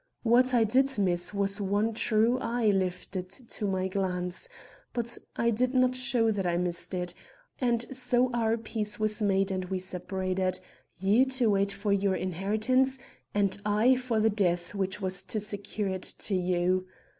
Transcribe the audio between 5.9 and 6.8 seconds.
show that I